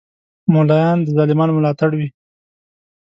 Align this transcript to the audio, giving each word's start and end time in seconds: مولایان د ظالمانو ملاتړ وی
مولایان 0.53 0.97
د 1.01 1.07
ظالمانو 1.17 1.55
ملاتړ 1.57 1.89
وی 1.95 2.07